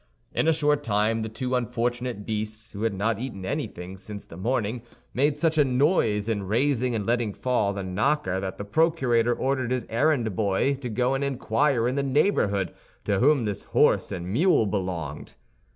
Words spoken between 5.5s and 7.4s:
a noise in raising and letting